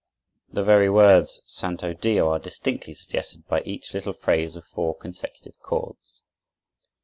The 0.51 0.63
very 0.63 0.89
words 0.89 1.41
Santo 1.45 1.93
Dio 1.93 2.27
are 2.31 2.39
distinctly 2.39 2.95
suggested 2.95 3.47
by 3.47 3.61
each 3.65 3.93
little 3.93 4.13
phrase 4.13 4.55
of 4.55 4.65
four 4.65 4.97
consecutive 4.97 5.59
chords. 5.59 6.23